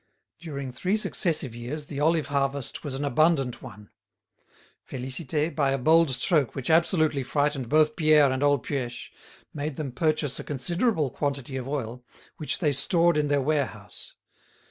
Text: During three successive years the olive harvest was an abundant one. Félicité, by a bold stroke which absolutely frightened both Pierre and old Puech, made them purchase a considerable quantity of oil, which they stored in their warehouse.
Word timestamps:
During 0.39 0.71
three 0.71 0.97
successive 0.97 1.53
years 1.53 1.85
the 1.85 1.99
olive 1.99 2.29
harvest 2.29 2.83
was 2.83 2.95
an 2.95 3.05
abundant 3.05 3.61
one. 3.61 3.91
Félicité, 4.89 5.55
by 5.55 5.73
a 5.73 5.77
bold 5.77 6.09
stroke 6.09 6.55
which 6.55 6.71
absolutely 6.71 7.21
frightened 7.21 7.69
both 7.69 7.95
Pierre 7.95 8.31
and 8.31 8.41
old 8.41 8.65
Puech, 8.65 9.11
made 9.53 9.75
them 9.75 9.91
purchase 9.91 10.39
a 10.39 10.43
considerable 10.43 11.11
quantity 11.11 11.55
of 11.55 11.67
oil, 11.67 12.03
which 12.37 12.57
they 12.57 12.71
stored 12.71 13.15
in 13.15 13.27
their 13.27 13.41
warehouse. 13.41 14.15